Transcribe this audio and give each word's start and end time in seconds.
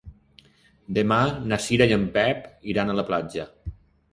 Demà 0.99 1.19
na 1.51 1.61
Cira 1.65 1.89
i 1.91 1.95
en 1.99 2.07
Pep 2.17 2.49
iran 2.75 2.91
a 2.91 2.97
la 3.01 3.07
platja. 3.11 3.47